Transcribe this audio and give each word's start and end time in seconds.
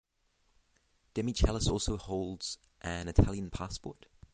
Demichelis 1.15 1.67
also 1.69 1.95
holds 1.95 2.57
an 2.79 3.07
Italian 3.07 3.51
passport. 3.51 4.07